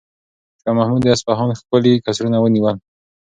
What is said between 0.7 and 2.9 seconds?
محمود د اصفهان ښکلي قصرونه ونیول.